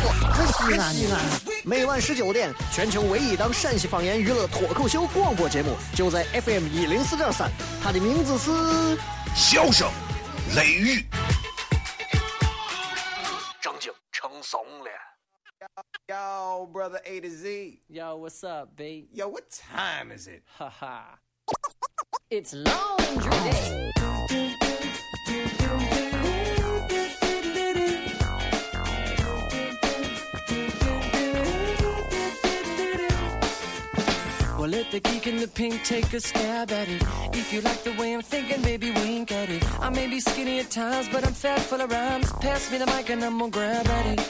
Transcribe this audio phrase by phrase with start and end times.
[0.00, 1.20] 西安西安。
[1.64, 7.50] 每晚十九点，全球唯一档陕西方言娱乐脱口秀广播节目，就在 FM 一零四点三。
[7.82, 8.50] 它的名字是
[9.34, 9.90] 《笑声
[10.56, 10.96] 雷雨》，
[13.60, 14.90] 正经成怂了。
[16.08, 17.82] Yo, brother A to Z.
[17.88, 19.08] Yo, what's up, B?
[19.12, 20.42] Yo, what time is it?
[20.58, 21.18] Haha.
[22.30, 23.90] it's laundry day.
[34.60, 37.02] Well, let the geek in the pink take a stab at it.
[37.32, 39.64] If you like the way I'm thinking, baby, wink at it.
[39.80, 42.30] I may be skinny at times, but I'm fat full of rhymes.
[42.42, 44.20] Pass me the mic and I'm gonna grab at it.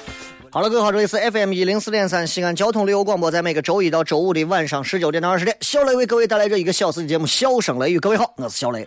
[0.52, 7.98] 好了，各位好，这里是 FM 一零四点三西安交通旅游广播，在每个周一到周五的晚上十九点到二十点，小雷为各位带来这一个小时的节目《笑声雷雨》。
[8.00, 8.86] 各位好，我是小雷。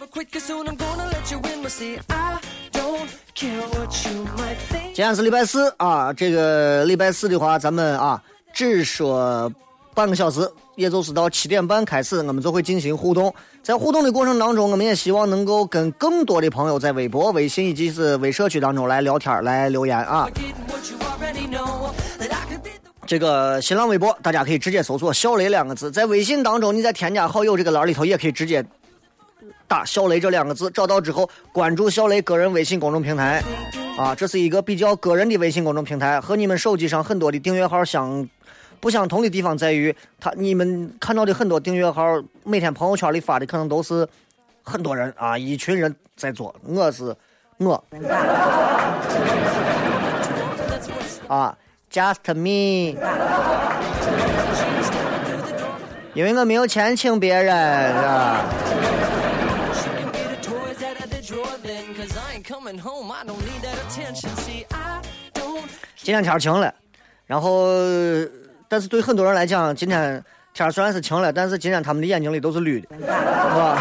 [4.93, 9.51] 今天是礼拜四啊，这个礼拜四的话，咱们啊只说
[9.93, 13.33] 半个小时，也就是到七点半开始，我们就会进行互动。
[13.61, 20.27] 在互动的过程当中，我们也希望能够跟更多的朋友在微博、微信以及是微社区当中来聊天、来留言啊。
[23.05, 28.65] 这个新浪微博，大家可以直接搜索“小雷”两个字，在微信当中，你在添加好友这个栏里头，也可以直接
[29.67, 33.43] 打“小雷”这两个字，找到之后关注小雷个人微信公众平台，
[33.97, 38.27] 啊，这是一个比较个人的微信公众平台，和你们手机上很多的订阅号相
[38.83, 44.05] 不相同的地方在于，他你们看到的很多订阅号每天朋友圈里发的可能都是
[44.61, 46.53] 很多人啊，一群人在做。
[46.63, 47.15] 我是
[47.59, 47.81] 我，
[51.29, 51.57] 啊
[51.89, 52.99] ，just me，
[56.13, 58.43] 因为我没有钱请别人，是吧？
[65.95, 66.75] 今天天晴了，
[67.25, 67.63] 然后。
[68.73, 73.79] 但是对很多人来讲，今天天虽然是晴了，但是今天他们的眼睛里都是绿的，是吧？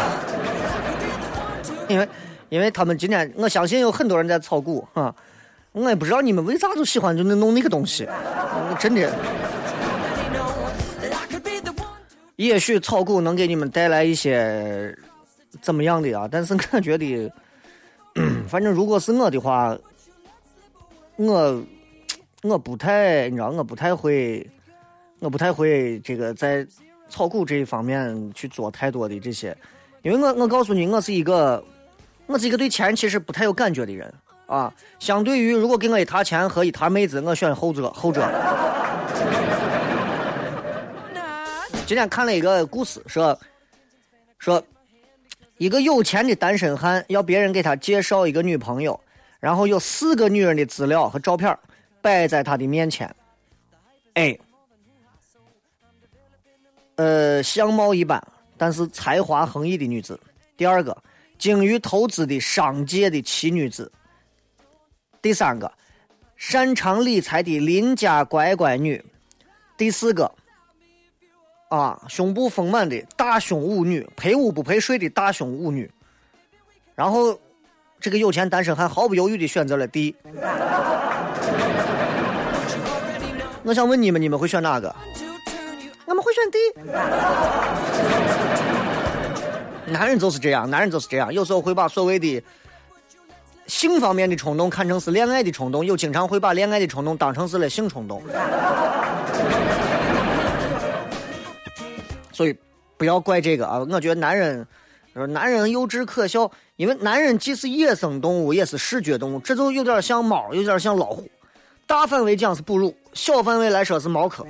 [1.89, 2.07] 因为
[2.49, 5.15] 因为他们今天，我相信有很多人在炒股哈，
[5.71, 8.07] 我也不知道你们为啥就喜欢就那弄那个东西，
[8.79, 9.11] 真的。
[12.35, 14.95] 也许炒股能给你们带来一些
[15.59, 16.29] 怎么样的啊？
[16.31, 17.33] 但是我觉得，
[18.47, 19.75] 反正如果是我的话，
[21.15, 21.63] 我
[22.43, 24.47] 我不太，你知道，我不太会，
[25.23, 26.67] 我不太会这个在
[27.07, 29.55] 炒股这一方面去做太多的这些，
[30.01, 31.63] 因为我我告诉你，我是一个，
[32.25, 34.13] 我是一个对钱其实不太有感觉的人
[34.47, 34.73] 啊。
[34.99, 38.29] 相对于如果给我一沓钱和一沓妹子，我选后者，后者。
[41.85, 43.39] 今天看了一个故事，说
[44.39, 44.61] 说
[45.57, 48.99] 一个有钱的单身汉要别人给他介绍一个女朋友，
[49.39, 51.57] 然后有四个女人的资料和照片
[52.01, 53.09] 摆在他的面前。
[54.15, 54.39] A，
[56.95, 58.21] 呃，相貌一般，
[58.57, 60.19] 但是才华横溢的女子。
[60.55, 60.95] 第二个，
[61.37, 63.91] 精于投资的商界的奇女子。
[65.21, 65.71] 第三个，
[66.35, 69.03] 擅长理财的邻家乖乖女。
[69.75, 70.31] 第四个，
[71.69, 75.89] 啊，胸部丰满的大胸舞女，陪舞不陪睡的大胸舞女。
[76.93, 77.39] 然后，
[77.99, 80.15] 这个有钱单身汉毫不犹豫的选择了 D。
[83.65, 84.95] 我想问你们，你们会选哪个？
[86.13, 86.59] 我们会选 D。
[89.91, 92.39] 男人就是这样，男人就是这样，有时候会把所谓的
[93.65, 98.21] 性方面的冲动看成是恋爱的冲动，又经常会把恋爱的冲动当成是了性冲动。
[102.31, 102.55] 所以
[102.95, 103.79] 不要怪这个啊！
[103.79, 104.67] 我觉得男人，
[105.13, 111.27] 男人幼稚可笑，因为男人既是野生动物，也是视觉动物，这就有点像猫，有点像老虎。
[111.85, 114.45] 大范围讲是哺乳，小范围来说是猫科，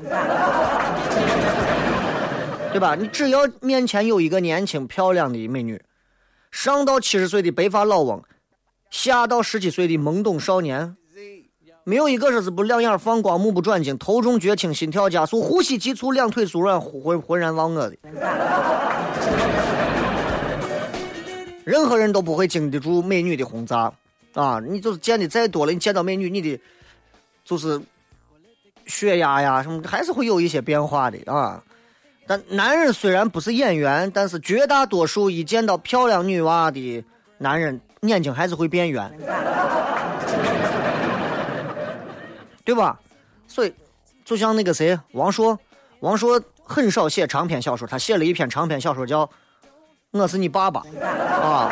[2.74, 2.96] 对吧？
[2.96, 5.80] 你只要面前有一个年轻漂亮的美女，
[6.52, 8.22] 上到七十岁的白发老翁，
[8.90, 10.98] 下到十七岁的懵懂少年，
[11.84, 17.96] 没有一个说是不两眼放光、目不转睛、头重脚轻、心跳加速、呼吸急促、两腿酥软、浑浑然忘我的。
[21.64, 23.94] 任何人都不会经得住美女的轰炸
[24.34, 24.60] 啊！
[24.60, 26.60] 你就是见的再多了，你见到美女，你的
[27.46, 27.80] 就是
[28.88, 31.64] 血压呀什么，还是会有一些变化的啊。
[32.26, 37.04] 但男人虽然不是演员，但是绝大多数一见到漂亮女娃的
[37.38, 39.12] 男人，眼睛还是会变圆，
[42.64, 42.98] 对吧？
[43.48, 43.74] 所以，
[44.24, 45.60] 就像那个谁，王朔，
[46.00, 49.26] 王朔很少写长篇小说，他写了一篇长篇小说叫
[50.12, 51.72] 《我是你爸爸》啊。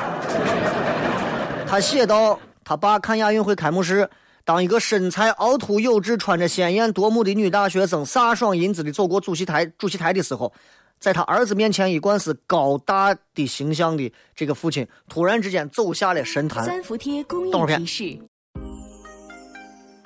[1.66, 4.10] 他写到他爸看亚运会开幕式，
[4.44, 10.52] 当一个身材凹凸有致、穿着鲜艳夺目的女大学生飒爽英姿的走过主席台，主席台的时候，
[11.00, 16.64] 在他儿子面前，一贯是高大的形象的这个父亲，突然之间走下了神坛。
[16.66, 18.20] 三伏贴公益提示：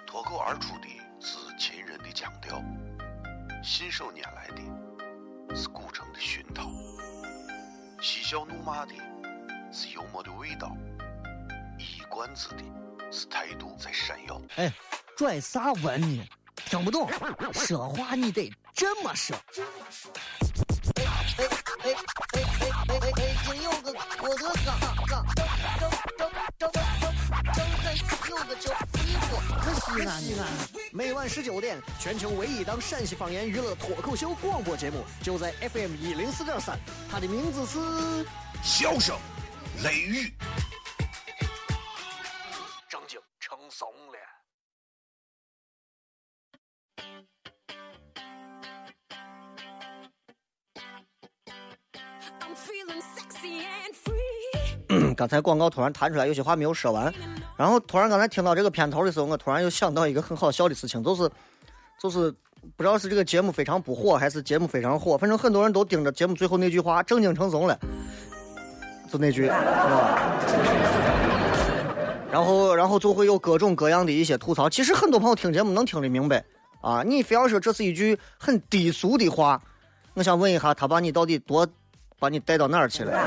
[0.05, 0.87] 脱口而出的
[1.19, 2.61] 是秦人的腔调，
[3.63, 6.69] 信手拈来的是古城的熏陶，
[8.01, 8.93] 嬉笑怒骂的
[9.71, 10.75] 是幽默的味道。
[11.77, 12.63] 一冠子的
[13.11, 14.41] 是态度在闪耀。
[14.55, 14.71] 哎，
[15.15, 16.27] 拽啥文呢？
[16.65, 17.09] 听不懂，
[17.53, 19.35] 说话你得这么说。
[20.95, 21.05] 哎哎
[21.37, 21.45] 哎
[21.83, 21.93] 哎
[22.31, 22.43] 哎
[22.87, 23.11] 哎哎！
[23.13, 27.13] 北京有个郭德纲，纲张张张张张张
[28.29, 30.47] 有个叫李波，可西安西安。
[30.91, 36.79] 每晚十九点，全球唯一档陕西方言娱乐脱口秀广播节目，就在 FM 一零四点三。
[37.11, 37.79] 它的名字是
[38.63, 39.17] 《笑声
[39.83, 40.33] 雷雨》。
[55.15, 57.13] 刚才广告突然弹出来，有些话没有说完。
[57.57, 61.29] 然后突然刚才听到这个片头的时候，我突然又想到一个很好笑的事情，就是，
[62.01, 62.31] 就是
[62.75, 67.79] 不知道是这个节目非常不火，还是节目非常火，反正很多人都盯着节目最后那句话，正经成怂了，
[69.11, 70.31] 就那句，是吧？
[72.31, 74.69] 然后，然后就会有各种各样的一些吐槽。
[74.69, 76.43] 其实很多朋友听节目能听得明白
[76.81, 77.01] 啊。
[77.03, 79.61] 你非要说这是一句很低俗的话，
[80.13, 81.65] 我想问一下，他把你到底多
[82.19, 83.17] 把你带到哪儿去了？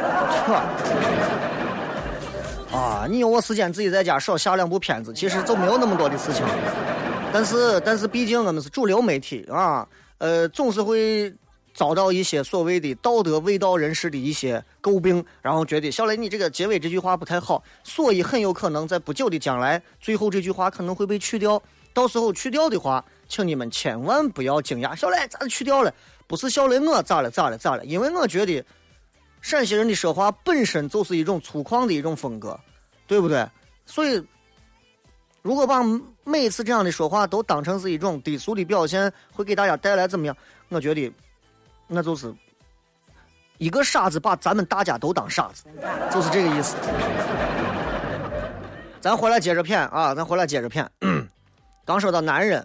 [2.73, 6.45] 啊，你有我时间自己在家少下两部片子，其实就没有那么多的事情。
[7.33, 9.87] 但是，但是毕竟我们是主流媒体啊，
[10.19, 11.33] 呃，总是会。
[11.75, 21.63] 遭到一些所谓的道德卫道人士的一些诟病，然后觉得小雷你这个结尾这句话不太好，所以很有可能在不久的将来，最后这句话可能会被去掉。
[21.95, 24.93] 到时候去掉的话，请你们千万不要惊讶。
[24.97, 25.95] 小雷咋去掉了？
[26.27, 27.85] 不是小雷我咋了咋了咋了？
[27.85, 28.65] 因为我觉得
[29.49, 32.61] 陕西人的说话本身就是一种粗犷的一种风格，
[33.07, 33.49] 对不对？
[33.87, 34.23] 所以
[35.41, 35.83] 如果把
[36.23, 40.37] 每次这样的说话都当成是一种低俗的表现，会给大家带来怎么样？
[40.69, 41.11] 我觉得。
[41.87, 42.31] 那就是
[43.57, 45.65] 一个傻子把咱们大家都当傻子，
[46.13, 46.77] 就是这个意思。
[49.01, 50.87] 咱回来接着骗啊，咱回来接着骗。
[51.87, 52.63] 刚说到男人，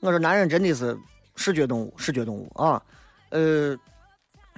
[0.00, 0.98] 我说男人真的是
[1.36, 2.82] 视觉动物，视觉动物啊。
[3.28, 3.76] 呃，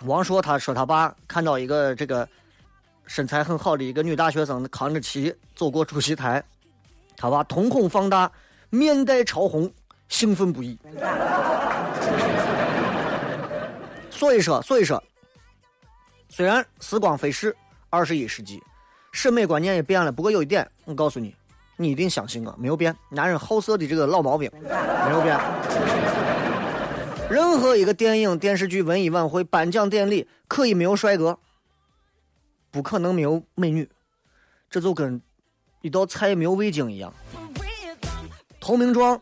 [0.05, 2.29] 王朔他说他爸看到一个这个
[3.07, 6.43] 身材很好的一个女大学生扛着旗走过主席台，
[7.17, 8.31] 他爸瞳孔放大，
[8.71, 9.71] 面带潮红，
[10.09, 10.79] 兴奋不已。
[14.11, 15.03] 所以说，所以说，
[16.29, 17.55] 虽然时光飞逝，
[17.91, 18.63] 二十一世纪，
[19.11, 21.35] 审美观念也变了，不过有一点，我告诉你，
[21.77, 22.97] 你一定相信我，没有变。
[23.09, 25.39] 男人好色的这个老毛病没有变。
[27.33, 31.39] 任何一个电影、电视剧、文艺晚会、颁奖典礼，可以没有帅哥，
[32.71, 33.89] 不可能没有美女。
[34.69, 35.19] 这就跟
[35.81, 37.11] 一道菜没有味精一样。
[38.61, 39.19] 投名状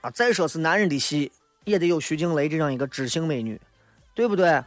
[0.00, 1.30] 啊，再说是男人的戏，
[1.64, 3.60] 也得有徐静蕾这样一个知性美女。
[4.14, 4.62] 对不对？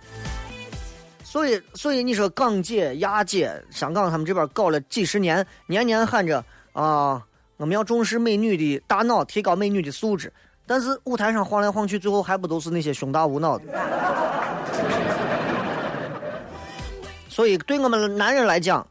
[1.23, 7.25] 所以，所以你说港姐、亚姐，香港他们这边搞了几十年，年年喊着啊，
[7.57, 10.31] 我们要重视美女的大脑，提高美女的素质。
[10.65, 13.65] 但是舞台上晃来晃去，最后还不都是那些胸大无脑的？
[17.29, 18.85] 所以，对我们男人来讲，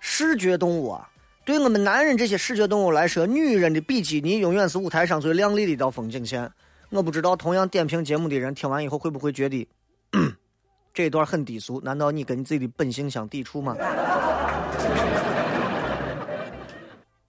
[0.00, 1.08] 视觉动物啊，
[1.44, 6.50] 对我们男人这些视觉动物来说，女人的比基尼永远是舞台上最亮丽的一道风景线。
[6.90, 9.68] 我不知道，同样点评节目的人听完以后会不会觉得？
[10.94, 13.74] 这段很低俗，难道你跟你自己的本性相抵触吗？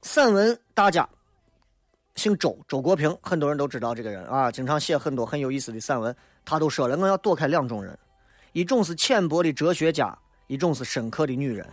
[0.02, 1.08] 散文大家，
[2.16, 6.16] 姓周，周国平，很多人都知道这个人啊，经常写很多很有意思的散文。
[6.46, 7.98] 他都说了，我要躲开两种人，
[8.52, 10.16] 一种是浅薄的哲学家，
[10.48, 11.66] 一种是深刻的女人。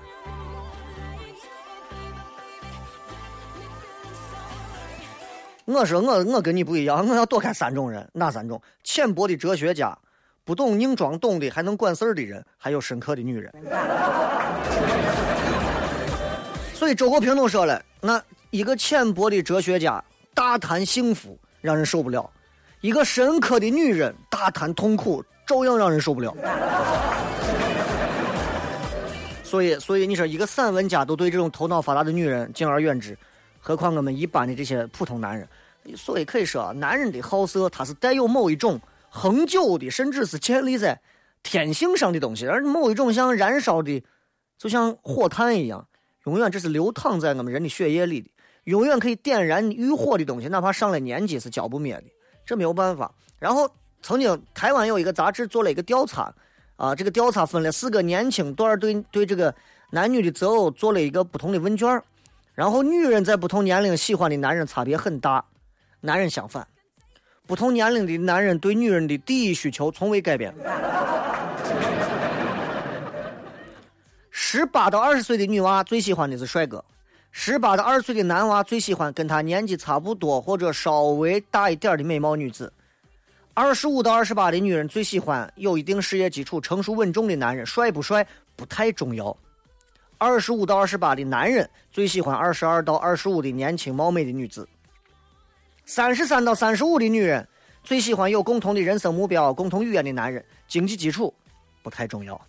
[5.66, 8.60] 我说我我跟你不一样，我要躲开三种人，哪三种？
[8.82, 9.96] 浅薄的哲学家。
[10.42, 13.52] 不懂硬装懂的，还能管事儿的人，还有深刻的女人。
[16.74, 20.02] 所以周国平都说了，那一个浅薄的哲学家
[20.40, 22.22] 大谈幸福，让人受不了；
[22.80, 26.34] 一个深刻的女人大谈痛苦，照样让人受不了。
[29.44, 33.14] 所以，所以你说一个散文家都对这种头脑发达的女人敬而远之，
[33.58, 35.46] 何况我们一般的这些普通男人？
[35.94, 38.80] 所以可以说，男人的好色，它是带有某一种
[39.10, 40.98] 恒久的，甚至是建立在
[41.42, 44.02] 天性上的东西，而某一种像燃烧的，
[44.56, 45.86] 就像火炭一样，
[46.24, 48.30] 永远这是流淌在我们人的血液里的，
[48.64, 52.04] 永远可以点燃欲火的东西，哪怕上了年纪是浇不灭的。
[52.44, 53.12] 这没有办法。
[53.38, 53.70] 然后
[54.02, 56.32] 曾经台湾有一个杂志做了一个调查，
[56.76, 59.54] 啊，这个调查分了四个年轻段对对这个
[59.90, 62.02] 男女的择偶做了一个不同的问卷
[62.54, 65.44] 然后女人在不同年龄喜欢的男人差别很大，
[66.00, 66.66] 男人相反，
[67.46, 70.54] 不同年龄的男人对女人的第一需求从未改变。
[74.30, 76.84] 十八到二十岁的女娃最喜欢的是帅哥。
[77.32, 82.72] 十八到二十岁的男娃最喜欢跟他年纪差不多或者稍微大一点的美貌女子。
[83.54, 89.34] 二十五到二十八的女人最喜欢有一定事业基础、成熟稳重的男人，帅不帅不太重要。
[90.18, 94.68] 二十五到二十八的男人最喜欢二十二到二十五的年轻貌美的女子。
[95.84, 97.46] 三十三到三十五的女人
[97.84, 101.32] 最喜欢有共同的人生目标、共同语言的男人，经济基础
[101.82, 102.40] 不太重要。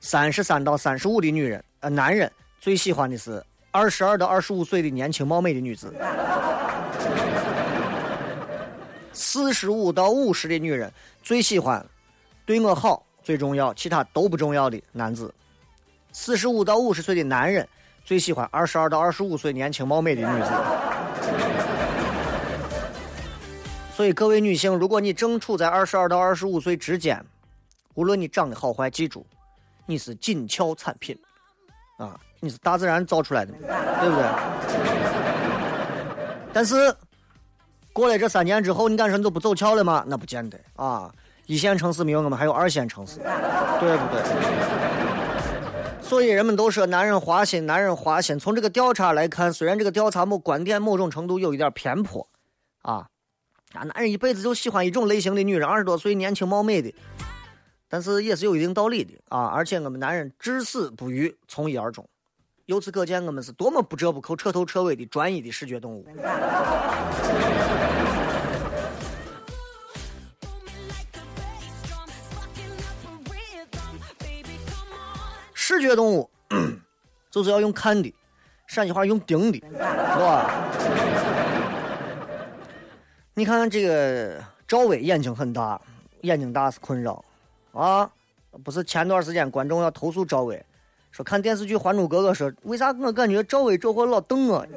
[0.00, 3.44] 三十三到三十五的女人呃男人最喜欢的是。
[3.70, 5.92] 二十二到二十五岁的年轻貌美的女子，
[9.12, 11.84] 四十五到五十的女人最喜欢
[12.46, 15.32] 对我好最重要，其他都不重要的男子。
[16.12, 17.68] 四十五到五十岁的男人
[18.04, 20.50] 最喜欢二十二到二十五岁年轻貌美的女子。
[23.94, 27.22] 所以各位女性，如果你正处在二十二到二十五岁之间，
[27.94, 29.26] 无论你长得好坏，记住，
[29.84, 31.18] 你是紧俏产品，
[31.98, 32.18] 啊。
[32.40, 34.24] 你是大自然造出来的，对不对？
[36.52, 36.94] 但是
[37.92, 40.04] 过了这三年之后，你敢说你都不走俏了吗？
[40.06, 41.12] 那不见得啊！
[41.46, 43.18] 一线城市没有我们，还有二线城市，
[43.80, 44.22] 对不对？
[46.00, 48.38] 所以人们都说男人花心，男人花心。
[48.38, 52.26] 从这个调查来看，虽然这个调查某观点某种程度有一点偏颇，
[52.82, 53.06] 啊
[53.72, 56.94] 啊，男人一辈子就喜欢一种类型的女人，二十多岁年轻貌美的，
[57.88, 59.46] 但是也是有一定道理的啊！
[59.46, 62.06] 而且我们男人至死不渝，从一而终。
[62.68, 66.04] 由此可见，我们是多么不折不扣、彻头彻尾的专一的视觉动物。
[75.54, 76.28] 视觉动物
[77.32, 78.14] 就是要用看的，
[78.66, 79.72] 陕西话用盯的，是
[80.20, 80.68] 吧？
[83.32, 85.80] 你看这个赵薇眼睛很大，
[86.20, 87.24] 眼睛大是困扰
[87.72, 88.10] 啊！
[88.62, 90.62] 不是前段时间观众要投诉赵薇。
[91.10, 94.64] 说看电视剧《还珠格格》，说为啥我感觉赵薇这货老瞪我？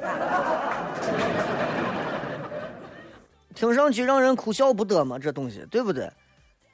[3.54, 6.10] 听上去让人哭笑不得嘛，这东西对不对？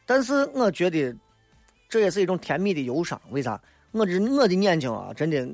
[0.06, 1.14] 但是我觉得
[1.88, 3.20] 这也是一种甜蜜的忧伤。
[3.30, 3.60] 为啥？
[3.90, 5.46] 我这我的眼睛啊，真的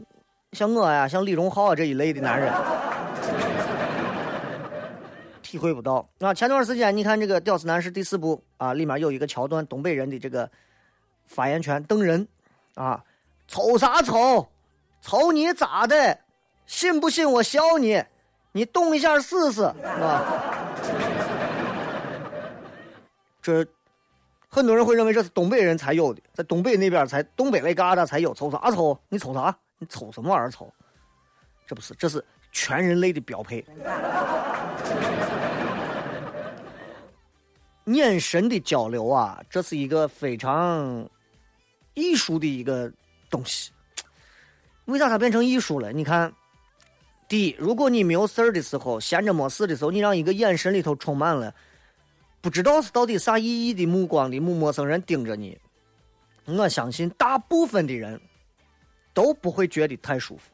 [0.53, 2.53] 像我呀，像李荣浩啊这一类的男人，
[5.43, 6.07] 体会不到。
[6.21, 10.49] 啊，前段时间你看这个《屌丝男士》第四部啊，里面有一个桥段，东北人的这个
[11.27, 12.29] 发言权瞪人
[12.75, 13.03] 啊。
[13.47, 14.49] 瞅啥瞅，
[15.01, 16.19] 瞅你咋的？
[16.67, 18.03] 信不信我削你？
[18.53, 20.25] 你动一下试试，啊？
[23.43, 23.67] 这
[24.49, 28.33] 很多人会认为这是东北人才有的，在东北那边才东北那旮瘩才有。
[28.33, 28.99] 瞅啥瞅？
[29.11, 29.55] 你瞅啥？
[29.79, 30.73] 你瞅什么玩意儿瞅？
[31.67, 33.63] 这不是，这是全人类的标配。
[37.85, 41.07] 眼神的交流啊，这是一个非常
[41.93, 42.91] 艺术的一个。
[43.35, 43.73] 东西，
[44.85, 45.93] 为啥它变成艺术了？
[45.93, 46.33] 你看，
[47.29, 51.53] 第一，如果你没有事儿的时候，闲着没事的时候，你让一个眼神里头充满了
[52.41, 55.59] 不知道是到底啥意义的目光的陌陌生人盯着你，
[56.45, 58.21] 我相信大部分的人
[59.13, 60.53] 都不会觉得太舒服，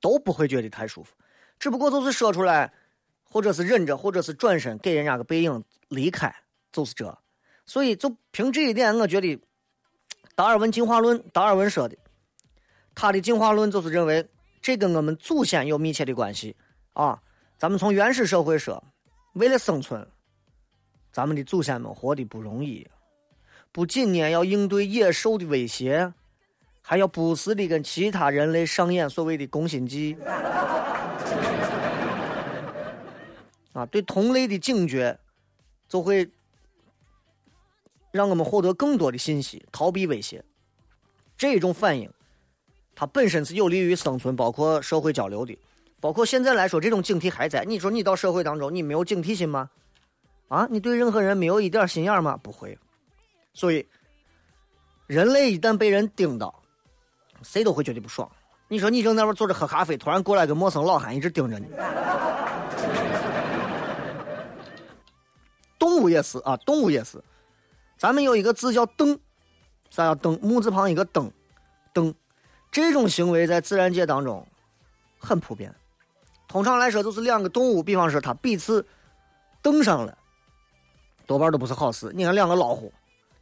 [0.00, 1.12] 都不会觉得太舒服，
[1.58, 2.72] 只不过就是说出来，
[3.24, 6.32] 或者是忍着，或者是转身给人家个背影离开，
[6.70, 7.18] 就是这。
[7.66, 9.36] 所以，就凭这一点，我觉得。
[10.40, 11.94] 达尔文进化论，达尔文说的，
[12.94, 14.26] 他的进化论就是认为
[14.62, 16.56] 这跟我们祖先有密切的关系
[16.94, 17.20] 啊。
[17.58, 18.82] 咱们从原始社会说，
[19.34, 20.08] 为了生存，
[21.12, 22.88] 咱们的祖先们活的不容易，
[23.70, 26.10] 不仅呢要应对野兽的威胁，
[26.80, 30.16] 还要不时的跟其他人类上演所谓的攻心计
[33.74, 33.84] 啊。
[33.90, 35.18] 对同类的警觉，
[35.86, 36.26] 就会。
[38.10, 40.44] 让我们获得更多的信息，逃避威胁，
[41.36, 42.10] 这种反应，
[42.94, 45.56] 它本身是有利于生存，包括社会交流的。
[46.00, 47.64] 包括现在来说，这种警惕还在。
[47.64, 49.68] 你说你到社会当中，你没有警惕心吗？
[50.48, 52.38] 啊，你对任何人没有一点心眼吗？
[52.42, 52.76] 不会。
[53.52, 53.86] 所以，
[55.06, 56.54] 人类一旦被人盯到，
[57.42, 58.30] 谁都会觉得不爽。
[58.66, 61.66] 你说你正在那坐着喝咖啡，突然过来个陌生老汉一直盯着你。
[65.78, 67.22] 动物也是啊，动物也是。
[68.00, 69.20] 咱们有一个字叫“瞪”，
[69.90, 70.38] 啥叫“瞪”？
[70.42, 71.30] 木字旁一个“瞪”，
[71.92, 72.14] 瞪。
[72.72, 74.46] 这种行为在自然界当中
[75.18, 75.74] 很普遍。
[76.48, 78.86] 通常来说，就是两个动物，比方说它彼此
[79.60, 80.16] 瞪上了，
[81.26, 82.10] 多半都不是好事。
[82.14, 82.90] 你看两个老虎，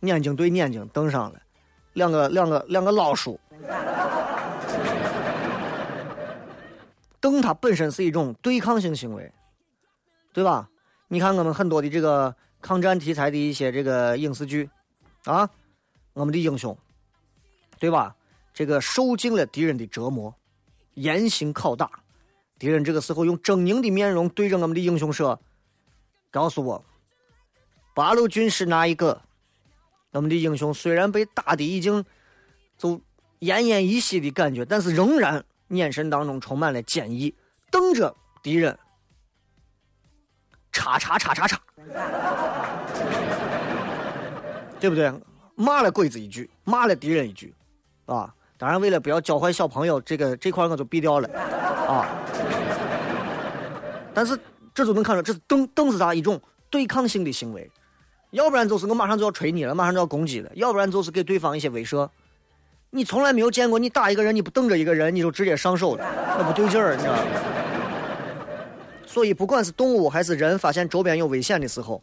[0.00, 1.40] 眼睛对眼睛瞪上了，
[1.92, 3.38] 两个两个两个老鼠，
[7.20, 9.32] 瞪它本身是一种对抗性行为，
[10.32, 10.68] 对吧？
[11.06, 14.68] 你看我们很多的这个抗战题材的一些这个影视剧，
[15.24, 15.48] 啊，
[16.12, 16.76] 我们的英雄，
[17.78, 18.14] 对吧？
[18.52, 20.34] 这个受尽了敌人的折磨，
[20.94, 21.88] 严刑拷打。
[22.58, 25.40] 敌人这个时候用狰狞的面容对着我们的英雄说
[26.28, 26.84] ：“告诉我，
[27.94, 29.22] 八路军是哪一个？”
[30.10, 32.04] 我们的英雄虽然被打的已经
[32.76, 32.96] 就
[33.40, 37.32] 奄奄一息的感觉，但是仍然眼神当中充满了坚毅，
[37.70, 38.76] 瞪着敌人，
[40.72, 41.62] 叉叉叉叉叉，
[44.80, 45.12] 对不对？
[45.54, 47.52] 骂了鬼子一句，骂了敌人一句，
[48.06, 48.32] 啊！
[48.56, 51.28] 当然，为了不要教坏小朋友，这个这块我就避掉了，
[51.88, 52.06] 啊。
[54.14, 54.38] 但是
[54.72, 57.68] 这就能看出，这是瞪瞪是啥一种对抗性的行为，
[58.30, 62.08] 要不然就是我马上就要锤你了，马上就要攻击了，要不然就是给对方一些威慑。
[62.90, 66.04] 你从来没有见过你打一个人，你不瞪着一个人，你就直接上手了，
[66.38, 67.22] 那不对劲儿，你知道吗。
[69.06, 72.02] 所以，不管是动物还是人，发现周边有危险的时候，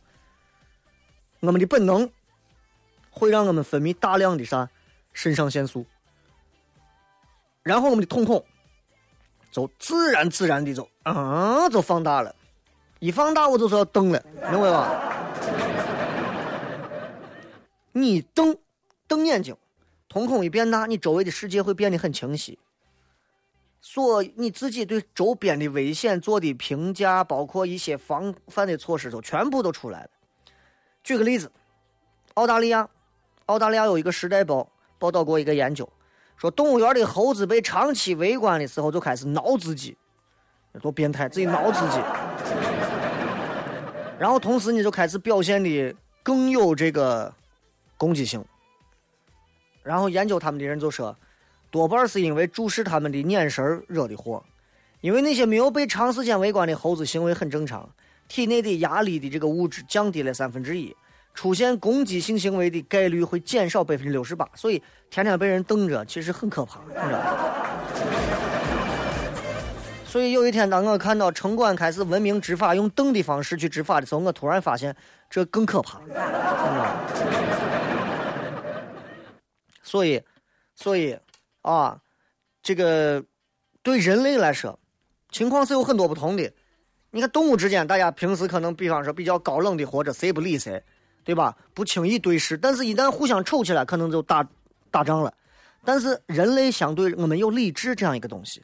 [1.40, 2.10] 我们的本能
[3.16, 4.70] 会让我们分泌大量的啥
[5.14, 5.86] 肾上腺素，
[7.64, 8.46] 然后我们的瞳孔。
[9.52, 12.36] 就自然自然的就啊，就放大了，
[13.00, 15.02] 一放大我就是要瞪了，明白吧？
[17.94, 18.58] 你瞪
[19.08, 19.56] 瞪眼睛，
[20.10, 22.60] 瞳孔一变大，你周围的世界会变得很清晰。
[23.80, 30.10] 所你自己对周边的危险做的评价，包括一些防范的措施，就全部都出来了。
[31.02, 31.50] 举个例子，
[32.34, 32.90] 澳大利亚，
[33.48, 34.62] 澳大利亚有一个《时代报》
[34.98, 35.88] 报道过一个研究。
[36.38, 39.96] 说动物园的猴子被长期围观的时候，就开始挠自己，
[40.82, 42.00] 多变态，自己挠自己。
[44.20, 47.32] 然后同时呢，就开始表现的更有这个
[47.98, 48.44] 攻击性。
[49.84, 51.16] 然后研究他们的人就说，
[51.70, 54.44] 多半是因为注视他们的眼神惹的祸。
[55.02, 57.88] 因为那些没有被长时间围观的猴子行为很正常，
[58.28, 60.96] 体内的压力的这个物质降低了三分之一。
[61.36, 67.20] 出现攻击性行为的概率会减少百分之六十八，所以天天被人瞪着，其实很可怕，你知道吗？
[70.06, 74.96] 所以有一天，当我看到城管开始文明执法，用瞪的方式去执法的时候，我突然发现
[75.30, 76.22] 这更可怕，知道
[76.72, 76.96] 吗？
[79.84, 80.22] 所以，
[80.74, 81.18] 所以
[81.62, 82.00] 啊，
[82.64, 83.22] 这个
[83.84, 84.80] 对人类来说，
[85.30, 86.50] 情况是有很多不同的。
[87.12, 90.82] 你看，动物之间，大家平时可能，比方说比较高冷的，或者谁不理谁。
[91.26, 91.54] 对吧？
[91.74, 94.48] 不轻易对视，但是一旦互相瞅起来，可能就打
[94.92, 95.34] 打仗了。
[95.84, 98.62] 但是人类相对我们有理智这样一个东西，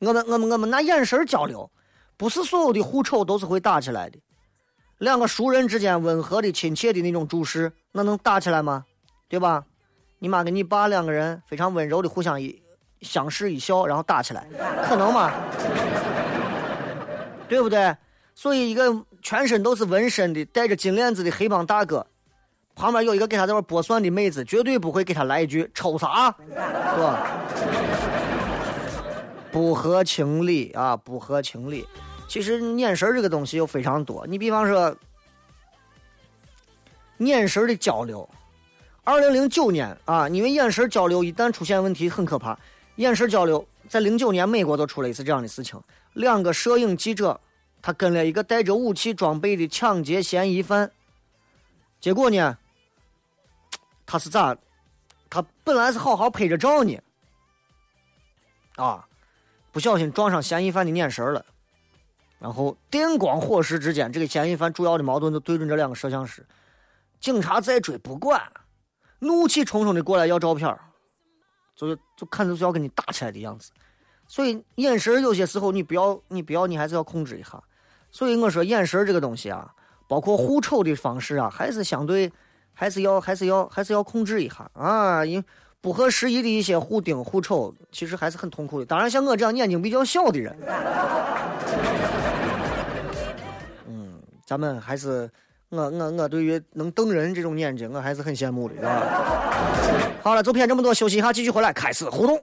[0.00, 1.70] 我们我们我们拿眼神交流，
[2.16, 4.18] 不是所有的互瞅都是会打起来的。
[4.98, 8.84] 两个熟人之间温和的、亲切的那种注视，那能打起来吗？
[9.28, 9.64] 对吧？
[10.18, 12.60] 你妈跟你爸两个人非常温柔的互相一
[13.02, 14.48] 相视一笑，然后打起来，
[14.88, 15.30] 可能吗？
[17.48, 17.96] 对不对？
[18.34, 18.92] 所以，一个
[19.28, 22.06] 全身都是纹身的、戴着金链子的黑帮大哥，
[22.74, 26.54] 旁边有一个给他在那剥蒜的妹子，绝对不会给他来一句“抽啥”，是
[26.98, 27.28] 吧？
[29.52, 31.86] 不合情理啊，不合情理。
[32.26, 34.96] 其实眼神这个东西有非常多，你比方说
[37.18, 38.26] 眼神的交流。
[39.04, 42.58] 二零零九年啊，因为眼神交流一旦出现问题很可怕。
[42.96, 45.78] 眼神交流在零九年美国都出了一次这样的事情，
[46.14, 47.38] 两个摄影记者。
[47.88, 50.90] 他跟了一个带着武器装备的抢劫嫌疑犯，
[51.98, 52.58] 结果呢，
[54.04, 54.54] 他是咋？
[55.30, 57.00] 他本来是好好拍着照呢，
[58.76, 59.08] 啊，
[59.72, 61.42] 不小心撞上嫌疑犯的眼神了，
[62.38, 66.44] 然后电光火石之间，这个嫌疑犯主要的矛盾就对准这两个摄像师，
[67.20, 68.52] 警察再追不管，
[69.20, 70.78] 怒气冲冲的过来要照片
[71.74, 73.70] 就就看着就要跟你打起来的样子。
[74.26, 77.58] 所以眼神有些时候你不要，你不要，你还是要控制一下。
[78.10, 79.70] 所以我说眼神这个东西啊，
[80.06, 82.32] 包括互瞅的方式啊，还是相对，
[82.72, 85.24] 还是要，还是要，还是要控制一下啊。
[85.24, 85.42] 因
[85.80, 88.86] 不合时宜的一些互盯互瞅，其实还是很痛苦的。
[88.86, 90.56] 当然，像我这样眼睛比较小的人，
[93.86, 95.30] 嗯，咱们还是
[95.68, 99.02] 我我我对于能瞪人这种眼睛，我还是很羡慕的，是吧？
[100.22, 102.42] 好了，就骗这么多，休息一下，继续回来开始互动。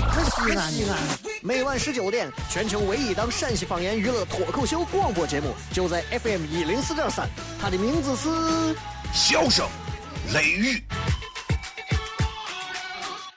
[0.00, 0.96] 西安西安。
[1.42, 7.28] 每晚十九点，全球唯一档陕西方言娱乐脱口秀广播节目，就在 FM 一零四点三。
[7.60, 8.28] 它的名字是
[9.12, 9.66] 《笑声
[10.34, 10.76] 雷雨》。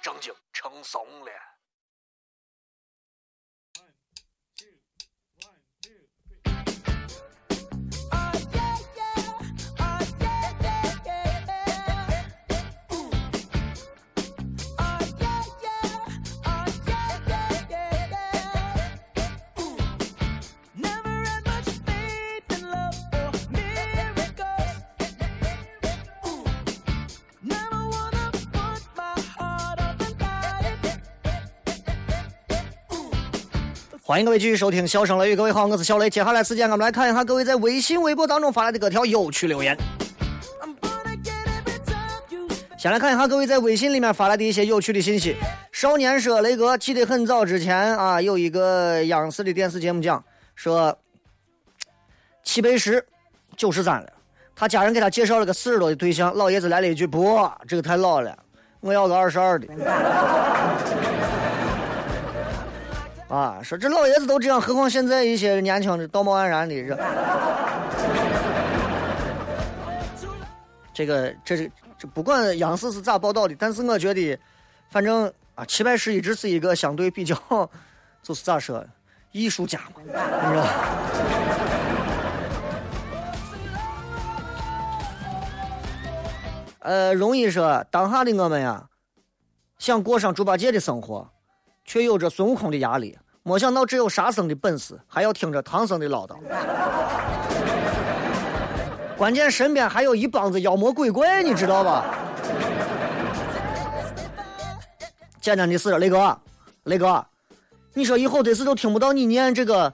[0.02, 1.43] 正经成怂了。
[34.06, 36.10] 欢迎各位继续收听《笑声雷雨》，各位好，我是小雷。
[36.10, 39.78] 接下来时间，我们来看一下各位在微信、微博当中发来的各条有趣留言。
[42.78, 45.38] 先来看一下各位在微信里面发来的一些有趣的信息。
[45.72, 50.22] 少年说：“雷哥，记得很早之前啊，有一个央视的电视节目讲
[50.54, 50.94] 说，
[52.44, 53.02] 齐白石
[53.56, 54.10] 九十三了，
[54.54, 58.38] 他家人给他介绍了个四十多的对象，老爷子来了一句：不，这个太老了，
[58.82, 59.66] 我要个二十二的。”
[63.34, 66.96] 啊，说这老爷子都这样，何况现在一些年轻的道貌岸然的这，
[70.94, 74.40] 这个这是这不管央视是咋报道的，但是我觉得，
[74.92, 77.36] 反正啊，齐白石一直是一个相对比较，
[78.22, 78.86] 就是咋说，
[79.32, 80.14] 艺术家嘛，你知
[80.56, 80.64] 道。
[86.82, 88.88] 呃，容易说，当下的我们呀，
[89.80, 91.28] 想过上猪八戒的生活，
[91.84, 93.18] 却有着孙悟空的压力。
[93.44, 96.36] 没想到只有沙僧的本事，还要听着唐僧的唠叨。
[99.18, 102.06] 关键身边还有一帮子妖魔鬼怪，你知道吧？
[105.40, 106.38] 简单的事，雷哥，
[106.84, 107.24] 雷哥，
[107.94, 109.92] 你说以后得是都听不到你念这个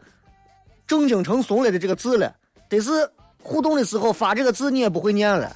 [0.85, 2.31] 正经成怂了的这个字了，
[2.69, 3.09] 得是
[3.41, 5.51] 互动的时候发这个字你也不会念了。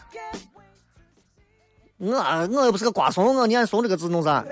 [1.98, 2.18] 我
[2.52, 4.44] 我又不是个瓜怂，我念怂这个字弄啥？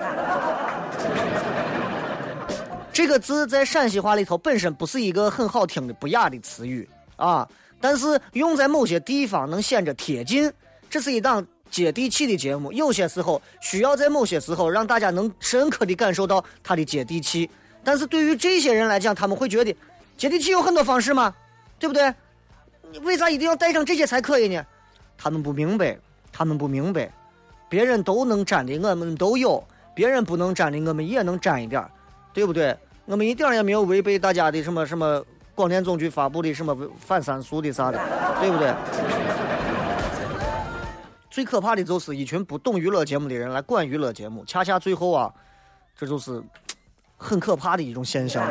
[2.92, 7.48] 这个字在陕西话里头本身不是一个很好听的不雅的词语啊，
[7.80, 10.52] 但是用在某些地方能显着贴近。
[10.90, 17.48] 这是一档接地气的节目，有些时候需要在某些时候让大家能深刻的感受到它的接地气。
[17.82, 19.74] 但是对于这些人来讲，他们会觉得
[20.18, 21.34] 接地气有很多方式吗，
[21.78, 22.12] 对不对？
[22.92, 24.62] 你为啥一定要带上这些才可以呢？
[25.16, 25.96] 他们不明白，
[26.30, 27.10] 他们不明白，
[27.70, 31.82] 别人都能沾的我们都有，别人不能沾的我们也能沾一点
[32.32, 32.76] 对不对？
[33.04, 38.00] 我们一点也没有违背大家的什么什么广电总局发布的什么反三俗的啥的，
[38.40, 38.72] 对不对？
[41.30, 45.32] 最可怕的就是一群不懂娱乐节目的人来管娱乐节目，恰恰最后啊，
[45.98, 46.42] 这就是
[47.16, 48.44] 很可怕的一种现象。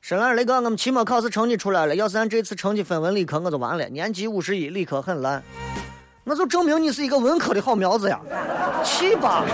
[0.00, 5.42] 深蓝雷哥，我们期末考试成绩出来了，要是按这次成绩分文理科，我就完了，年级五十一，理科很烂。
[6.24, 8.20] 那就证明你是一个文科的好苗子呀，
[8.84, 9.44] 气吧，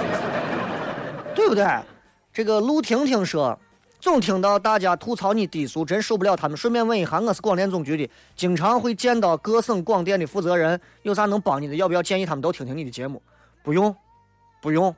[1.35, 1.67] 对不对？
[2.33, 3.59] 这个陆婷婷说，
[3.99, 6.57] 总听到大家吐槽你低俗，真受不了他们。
[6.57, 11.75] 顺便问一下，我是广电总局的，经常会见到各省广电的负责人，有啥能帮你的？
[11.75, 13.21] 要不要建议他们都听听你的节目？
[13.63, 13.97] 不用，
[14.61, 14.95] 不用，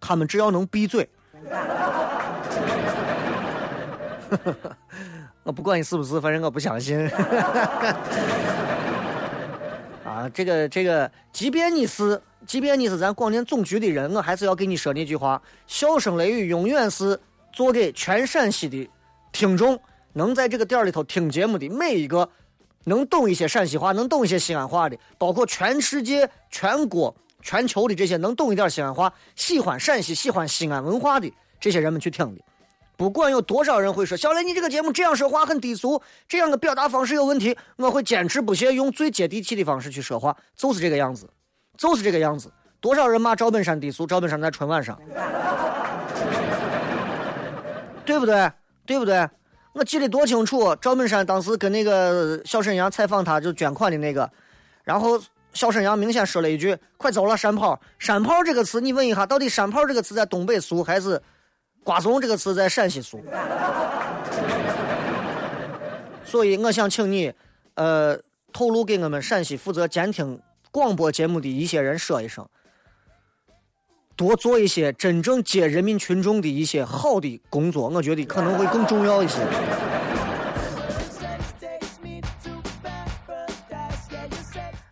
[0.00, 1.08] 他们只要能闭嘴。
[5.44, 7.08] 我不管你是不是，反正我不相信。
[10.16, 17.20] 啊，这个这个，即便你是，即便你是咱广电总局的人，我还是要给你说那句话：笑声雷雨永远是
[17.52, 18.88] 做给全陕西的
[19.30, 19.78] 听众，
[20.14, 22.26] 能在这个店里头听节目的每一个，
[22.84, 32.40] 能懂一些陕西话，能懂一些西安话的，包括全世界、全国、全球的这些能懂一点西安话、喜欢陕西、喜欢西安文化的这些人们去听的。
[32.96, 41.28] 不管有多少人会说小雷，你这个节目这样说话很低俗，这样的表达方式有问题，我会坚持不懈用最接地气的方式去说话，就是这个样子，
[41.76, 42.50] 就是这个样子。
[42.80, 44.98] 多少人骂赵本山低俗，赵本山在春晚上，
[48.04, 48.50] 对不对？
[48.86, 49.28] 对不对？
[49.72, 54.30] 我记得多清楚，赵本山当时跟那个小沈阳采访他，就捐款的那个，
[54.84, 55.20] 然后
[55.52, 61.20] 小沈阳明显说了一句：“快走了，山炮！”山炮这个词，你问一下，到底山炮这个词在东北俗还是
[61.86, 63.22] 瓜怂这个词在陕西俗？
[66.24, 67.32] 所以我想请你，
[67.74, 68.18] 呃，
[68.52, 72.44] 透露给我们陕西负责监听广播节目的一些人说一声，
[74.16, 79.38] 多做一些真正接人民群众的一些好的工作，我觉得可能会更重要一些。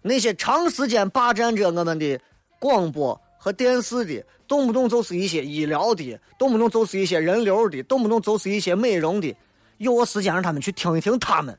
[0.02, 2.20] 那些长时间霸占着我们的
[2.60, 9.36] 广播和电视的，动不动就是一些医疗的，动不动就是一些人流的，动不动就是一些美容的，
[9.76, 11.54] 有个时间让他们去听一听他们，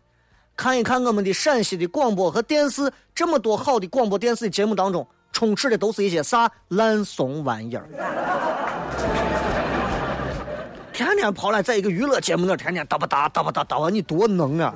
[0.58, 7.88] 看一看我们的陕西的广播和电视，这么多好的广播电视的节目当中，充斥的都是一些啥烂怂玩意儿。
[10.91, 14.74] 天天跑来在一个娱乐节目那，天天哒吧哒哒吧哒哒吧，你多能啊！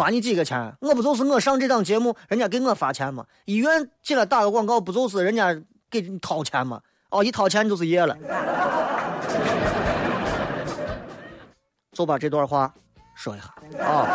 [0.00, 0.74] 发你几个钱？
[0.80, 3.26] 我不就是我上这档节目，人家给我发钱吗？
[3.44, 5.54] 医院进来打个广告，不就是人家
[5.90, 6.80] 给你掏钱吗？
[7.10, 8.16] 哦，一掏钱就是爷了。
[11.92, 12.72] 就把这段话
[13.14, 13.44] 说一下
[13.84, 14.08] 啊。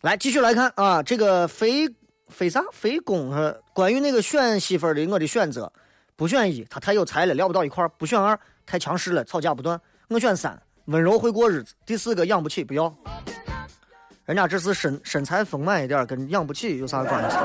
[0.00, 1.88] 来，继续来看啊，这个非
[2.26, 5.72] 非啥非公是关于那个选媳妇儿的我的选择，
[6.16, 9.80] 不选一，他太有才了，聊不到一块儿；不选二，太强势了，吵架不断。
[10.08, 10.60] 我选三。
[10.88, 12.90] 温柔会过日子，第四个养不起不要。
[14.24, 17.36] 人家这是身身材丰满一点，跟养不起有啥关系？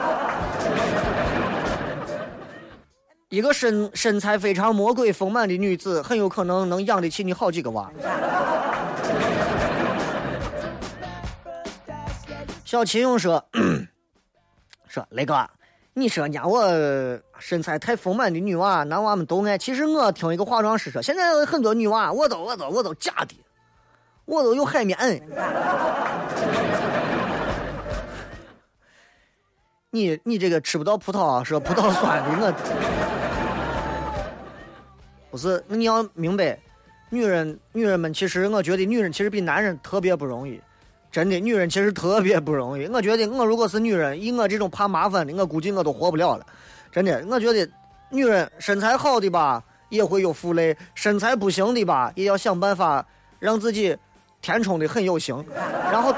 [3.28, 7.92] 一个身身材非常魔鬼丰满的女子，很有可能能养得起你好几个娃。
[12.64, 13.46] 小秦勇说
[14.88, 15.36] ：“说雷哥。”
[15.96, 16.68] 你说人家我
[17.38, 19.56] 身材太丰满的女娃，男娃们都爱。
[19.58, 23.36] 其实我听一个化妆师说，现在很多女娃，我都我都我都假的，
[24.26, 24.98] 我都有海绵。
[29.92, 32.52] 你你这个吃不到葡萄说葡萄酸的，
[35.30, 35.64] 我不是。
[35.68, 36.58] 那你要明白，
[37.12, 40.60] 女人女人们其实，我觉得女人其实比男人特别不容易。
[41.14, 42.88] 真的，女人其实特别不容易。
[42.88, 46.46] 我觉得，我如果是女人，以我这种怕麻烦的，我估计我都活不了了。
[46.92, 47.70] 真的，我觉得，
[48.10, 53.06] 女人身材好的吧，也会有负累；身材不行的吧，也要想办法
[53.38, 53.96] 让自己
[54.42, 55.46] 填充的很有型。
[55.92, 56.12] 然后，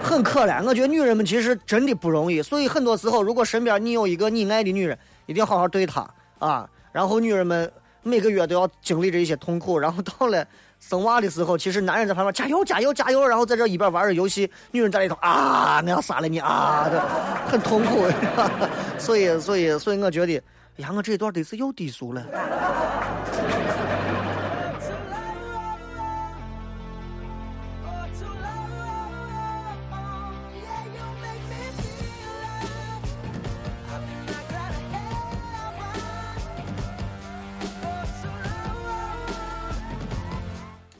[0.00, 0.64] 很可怜。
[0.64, 2.40] 我觉得女人们其实真的不容易。
[2.40, 6.70] 所以很多时候，如果身边你有一个你爱的女人，一定要好好对她啊。
[6.92, 7.68] 然后，女人们
[8.04, 9.76] 每个月都要经历着一些痛苦。
[9.76, 10.46] 然后到了。
[10.88, 17.00] 生娃的时候，其实男人在旁边加油加油加油，然后在这一边玩着游戏，女人在里头啊，那样杀了你啊，这
[17.50, 18.06] 很痛苦。
[18.98, 20.36] 所以，所以，所以我觉得，
[20.76, 22.22] 哎呀，我这一段得是又低俗了。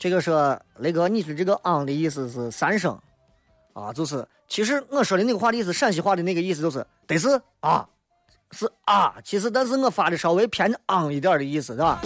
[0.04, 3.00] 这个说雷哥，你说这个“昂”的意思是三声，
[3.72, 7.88] 啊，就是其实我说的那个话的意思，陕西话的那个意思就是得是啊，
[8.50, 12.02] 是啊，其实但是我发的稍微偏“昂”一点的意思，是吧？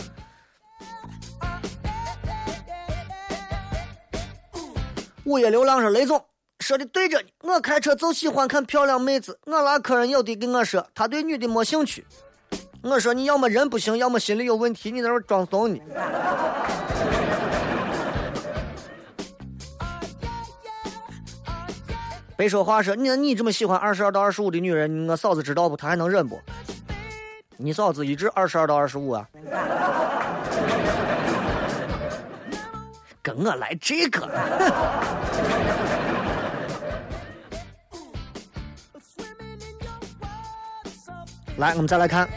[5.25, 6.25] 午夜流浪说雷总
[6.61, 12.07] 说的对着呢，我开车就喜欢看漂亮妹子，我拉客人有的跟我说他对女的没兴趣，
[12.81, 15.81] 我说你要么人不行，要么心里有问题，你在这装怂呢。
[22.39, 25.77] 别说话说，你你这么喜欢二十二到二十五的女人，我嫂子知道不？
[25.77, 26.41] 她还能忍不？
[27.57, 29.29] 你嫂子一直二十二到二十五啊？
[33.21, 34.25] 跟我来这个？
[41.57, 42.29] 来，我们再来看。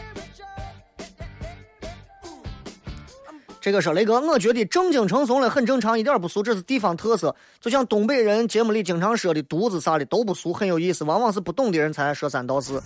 [3.62, 7.32] 这个说雷哥，我觉得正经成怂了很正常，一点不俗，这是地方特色。
[7.60, 11.04] 就像东北人节目里经常说的“犊子”啥的都不俗，很有意思。
[11.04, 12.82] 往往是不懂的人才说三道四。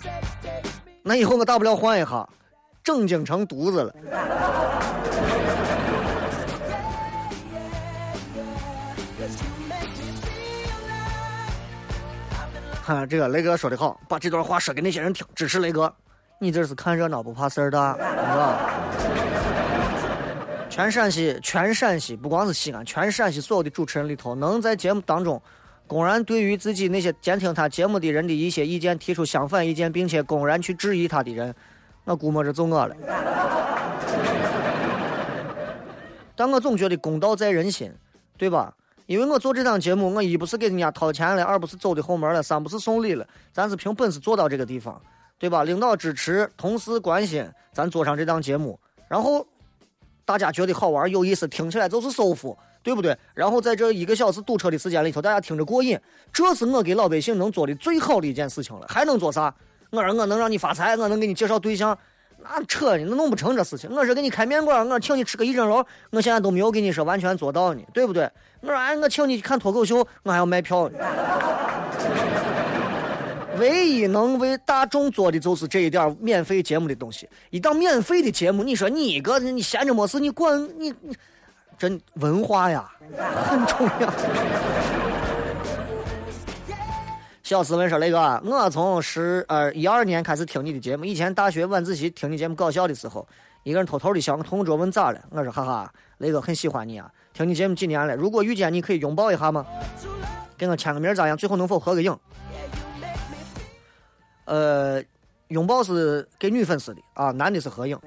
[1.01, 2.29] 那以后我大不了换一下，
[2.83, 3.91] 正经成犊子了。
[12.85, 15.91] 哈，这个雷哥说的好，把这段话说给那些人听，支持雷哥。
[16.39, 17.99] 你这是看热闹不怕事儿的，是
[18.37, 18.59] 吧？
[20.77, 25.41] 全陕西，全陕西，不光是西安，全陕西所有的主持人里头，能在节目当中
[25.87, 31.51] 公然对于自己那些监听他节目的人的一些意见提出相反意见，并且公然去质疑他的人，
[32.03, 32.95] 我估摸着就我了。
[36.37, 37.91] 但我总觉得公道在人心，
[38.37, 38.71] 对吧？
[39.07, 45.01] 因为我做这档节目，我一不是给人家掏钱了，二不是走的后门了，三不是送礼了，咱是凭本事做到这个地方，
[45.39, 45.63] 对吧？
[45.63, 49.43] 领导支持，同事关心，咱做上这档节目，然后
[50.27, 53.17] 大家觉得好玩有意思，听起来就是舒服，对不对？
[53.33, 55.97] 然后在这一个小时堵车的时间里头，大家听着过瘾，
[56.33, 58.85] 这是我给老百姓能做的最好的一件事情了。
[58.89, 59.55] 还能做啥？
[59.89, 61.97] 我说我能让你发财，我能给你介绍对象。
[62.39, 63.89] 那扯呢，那弄不成这事情。
[63.89, 68.29] 我说给你开面馆，我请你吃个一蒸肉，我现在都没有给你说完全做到呢，对不对？
[68.59, 70.99] 我说哎，我请你看脱口秀，我还要卖票呢。
[73.59, 77.27] 唯一能为大众做的就是这一点免费节目的东西。
[77.49, 81.15] 一档免费的节目，你说你一个你闲着没事，你管你你，
[81.77, 82.89] 真文化呀
[83.45, 84.13] 很重要。
[87.43, 91.05] 小斯文说：“雷哥，我从十呃一二年开始听你的节目。
[91.05, 93.25] 以前大学晚自习听你节目搞笑的时候，
[93.63, 94.35] 一个人偷偷的笑。
[94.35, 98.15] 我同桌问咋了，我说哈哈，雷哥很喜欢你啊，听你节目几年了。
[98.17, 99.65] 如果遇见你可以拥抱一下吗？
[100.57, 101.37] 给我签个名咋样？
[101.37, 102.13] 最后能否合个影？
[104.47, 105.03] 呃，
[105.49, 107.99] 拥抱是给女粉丝的啊，男的是合影。”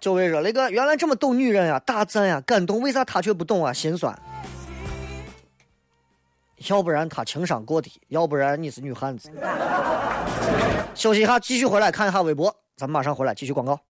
[0.00, 2.80] 九位说：“雷哥，原来这么懂女人呀，大赞呀，感动。
[2.80, 3.70] 为啥他却不懂啊？
[3.70, 4.18] 心酸。
[6.68, 9.30] 要不然他情商过低，要不然你是女汉子。
[10.94, 13.89] 休息一下，继续回来看一下微博，咱们马上回来继续广告。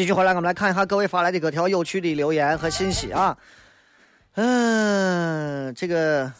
[0.00, 3.36] 继续回来，我们来看一下各位发来的各条有趣的留言和信息啊。
[4.32, 6.32] 嗯，这个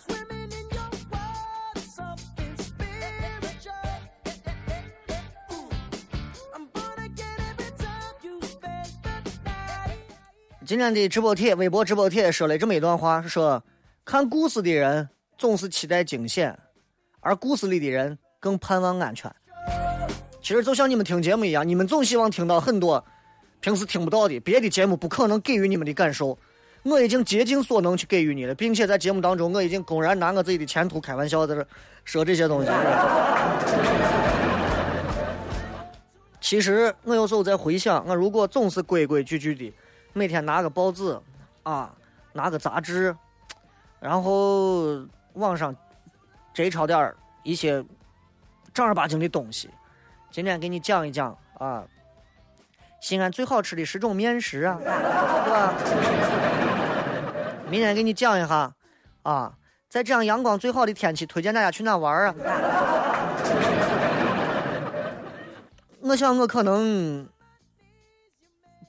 [10.65, 13.63] 今天的直播帖、微博直播帖说了这么一段话，说
[14.07, 16.59] 看故事的人总是期待惊险，
[17.21, 19.31] 而故事里的人更盼望安全。
[20.41, 23.05] 其实就像你们听节目一样，你们总希望听到很多。
[23.61, 26.39] 平时听不到的，别的节目不可能给予你们的感受，
[26.83, 31.67] 我已经竭尽所能去给予你了，并且在节目当中，我已经公然拿我自己的前途开玩笑，在这
[32.05, 32.71] 说这些东西。
[36.41, 39.73] 其实我有时候在回想，我如果总是规规矩矩的，
[40.15, 41.21] 每天拿个报纸，
[41.63, 41.95] 啊，
[42.33, 43.15] 拿个杂志，
[44.01, 45.77] 然后网上
[46.55, 47.85] 摘抄点一些
[48.73, 49.69] 正儿八经的东西，
[50.31, 51.85] 今天给你讲一讲啊。
[53.01, 55.75] 西安最好吃的十种面食啊，对吧？
[57.69, 58.73] 明天给你讲一下
[59.23, 59.55] 啊，
[59.89, 62.35] 在这样阳光最好的天气，推荐大家去哪玩啊？
[66.01, 67.29] 我想我可能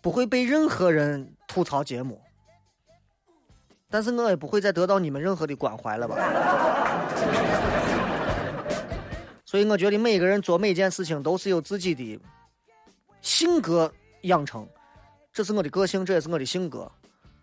[0.01, 2.19] 不会被任何人吐槽节目，
[3.89, 6.15] 但是我也不会再得到你们任何的关怀了吧？
[9.45, 12.19] 所以我觉得每个人做每件事情都是有自己的
[13.21, 13.91] 性格。
[14.21, 14.67] 养成，
[15.33, 16.91] 这是我的个性，这也是我的性格。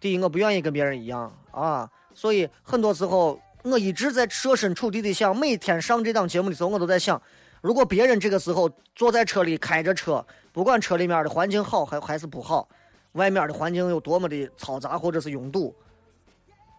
[0.00, 7.20] 第一，我不愿意跟别人一样啊，所以很多时候我一直在设身处地的想，每天上这档节目的时候，我都在想，
[7.60, 12.68] 如果别人这个时候坐在车里开着车，不管车里面的环境好还还是不好，
[13.12, 15.74] 外面的环境有多么的嘈杂或者是拥堵，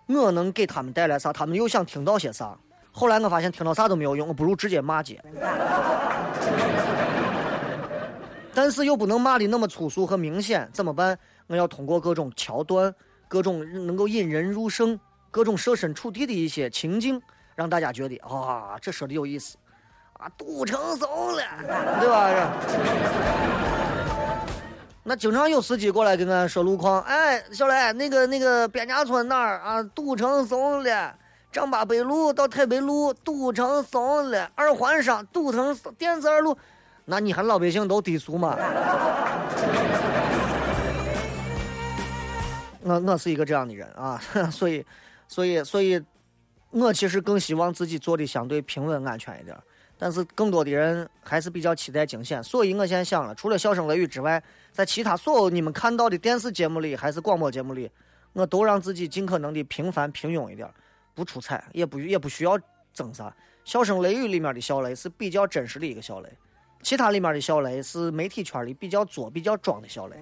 [0.07, 1.33] 我能给他们带来啥？
[1.33, 2.57] 他们又想听到些啥？
[2.91, 5.21] 后来我发现听到啥都没有用，我不如直接骂街。
[8.53, 11.17] 但是又不能骂的那么粗俗和明显，怎么办？
[11.47, 12.93] 我要通过各种桥段，
[13.27, 14.99] 各种能够引人入胜，
[15.31, 17.21] 各种设身处地的一些情境，
[17.55, 19.57] 让大家觉得啊，这说的有意思，
[20.13, 21.43] 啊，堵成怂了，
[21.99, 22.51] 对吧？
[25.03, 31.15] 那经常有司机过来跟俺说路况，哎，小雷，那个那个边家村那儿啊，堵成怂了，
[31.51, 36.55] 张八北路到太北路堵成怂了，二环上堵成电子二路。
[37.09, 38.55] 那你还老百姓都低俗吗？
[42.83, 44.85] 我我是一个这样的人啊， 所以，
[45.27, 45.99] 所以，所以，
[46.69, 49.63] 我其实更希望自己做的相对平稳安全一点儿。
[49.97, 54.41] 但是更多的人还是比较期待惊险，所以我现在想了，除了笑声雷雨之外，
[54.71, 57.89] 在其他所有你们看到的电视节目里还是广播节目里，
[58.33, 60.73] 我都让自己尽可能的平凡平庸一点儿，
[61.15, 62.57] 不出彩，也不也不需要
[62.93, 63.35] 整啥。
[63.65, 66.29] 笑声雷雨里面的小雷是比较真实的一个小雷，
[66.81, 70.15] 其他里面的小雷是媒体圈里比较作、比较装的小雷。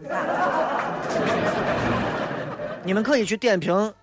[2.83, 3.93] 你们可以去点评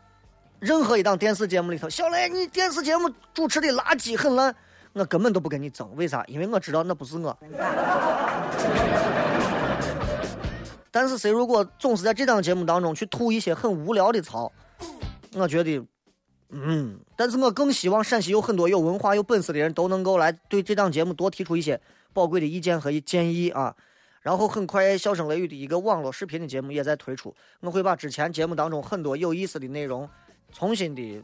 [0.61, 4.55] 任何一档电视节目里头，小雷你电视节目主持的垃圾很烂，
[4.93, 6.25] 我根本都不跟你争，为啥？
[6.27, 7.37] 因为我知道那不是我。
[10.91, 14.51] 但是谁如果总是在这档节目当中去吐一些很无聊的槽，
[15.35, 15.85] 我觉得。
[16.57, 21.81] 嗯，但是我更希望陕西有很多有文化、有本事的人都能够来对这档节目多提出一些
[22.15, 23.77] 宝贵的意见和建议啊。
[24.23, 30.09] 然后很快，笑声雷雨的一个网络视频的节目也在推出，我会把之前节目当中很多有意思的内容
[30.51, 31.23] 重新的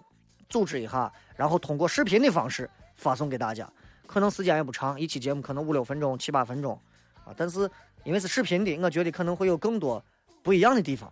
[0.51, 3.67] 组织一下，然后通过视频的方式发送给大家。
[4.07, 6.79] 可能时间也不长，一期节目可能五六分钟、七八分钟
[7.25, 7.33] 啊。
[7.35, 7.61] 但是
[8.05, 10.05] 因为是视频的，我觉得可能会有更多
[10.43, 11.11] 不一样的地方。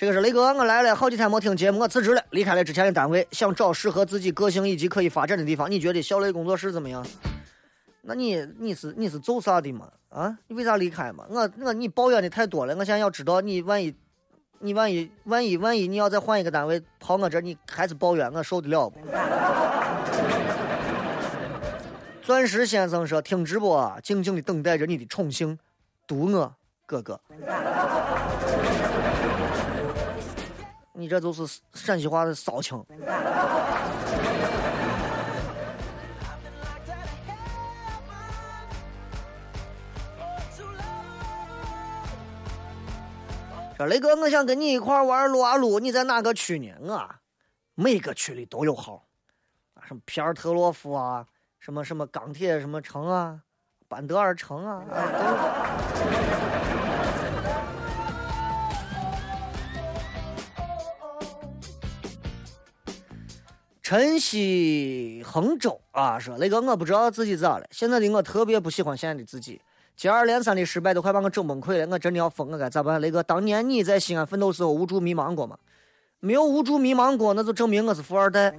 [0.00, 5.70] 这个是雷哥，我来了好几天没听节目，我辞职了，离开了之前的单位，想找适合自己个性以及可以发展的地方。
[5.70, 7.06] 你觉得小雷工作室怎么样？
[8.00, 9.90] 那你你是你是做啥的嘛？
[10.08, 11.26] 啊，你为啥离开嘛？
[11.28, 13.94] 我我你抱怨的太多了，我现在要知道你万一
[14.60, 18.98] 你万一万一万一你要再换一个单位跑我这，你还是抱怨，我受得了不？
[22.22, 25.58] 钻石先生说听直播，静静的等待着你的宠幸，
[26.06, 26.54] 读我
[26.86, 27.20] 哥哥。
[31.00, 32.84] 你这就是陕西话的骚情。
[43.78, 46.76] 说雷哥，我想跟你一块玩撸啊撸，你在哪个区呢？
[46.82, 47.08] 我
[47.82, 49.06] 每个区里都有号，
[49.72, 51.26] 啊什么皮尔特洛夫啊，
[51.58, 53.40] 什么什么钢铁什么城啊，
[53.88, 56.79] 班德尔城啊，都。
[63.90, 67.66] 晨曦横州啊，说雷哥，我不知道自己咋了。
[67.72, 69.60] 现在的我特别不喜欢现在的自己，
[69.96, 71.88] 接二连三的失败都快把我整崩溃了。
[71.90, 73.00] 我真的要疯，我该咋办？
[73.00, 75.58] 雷哥，当年你在西安奋斗时候无助迷茫过吗？
[76.20, 78.54] 没有无助迷茫过，那就证明我是富二代。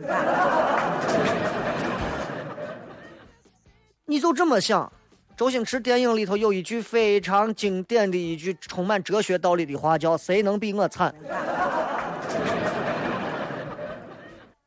[4.04, 4.92] 你就这么想？
[5.38, 11.16] 周星驰电影里头有一句非常经典的一句充满哲学道理的话，叫“谁能比我惨”。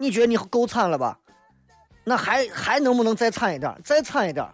[0.05, 1.19] 你觉得你够惨了吧？
[2.05, 3.75] 那还还能不能再惨一点？
[3.83, 4.47] 再惨一点，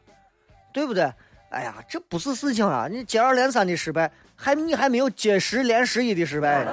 [0.73, 1.13] 对不对？
[1.51, 2.87] 哎呀，这不是事情啊！
[2.89, 6.65] 你接二连三的失败，还你还没有接十连十一的失败。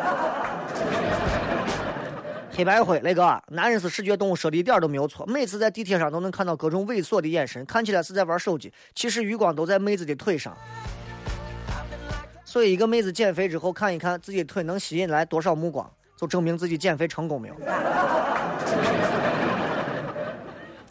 [2.54, 5.26] 黑白灰，雷哥男人是视觉动物，说的一点都没有错。
[5.26, 10.56] 每次在地铁上都能看到各种猥琐的眼神，看起来是在玩手机，其实余光都在妹子的腿上。
[12.46, 15.92] 所以，一个妹子减肥之后看一看自己的腿，能吸引来多少目光？
[16.16, 17.56] 就证明自己减肥成功没有？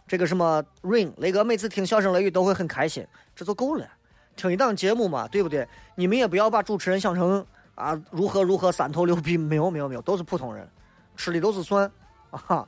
[0.07, 3.87] 这个什么 Rain 雷哥每次听笑声雷雨都会很开心，这就够了。
[4.37, 5.67] 听一档节目嘛，对不对？
[5.95, 7.45] 你们也不要把主持人想成
[7.75, 10.69] 啊如何如何三头六臂，没有没有没有，都是普通人，
[11.17, 11.91] 吃的都是蒜
[12.31, 12.67] 啊，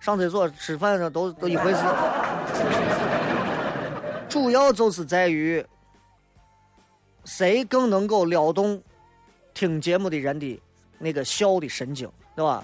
[0.00, 1.78] 上厕所吃饭的都都一回事。
[4.28, 5.64] 主要就是在于
[7.24, 8.82] 谁更能够撩动
[9.52, 10.60] 听节目的人的。
[11.02, 12.62] 那个笑的神经，对吧？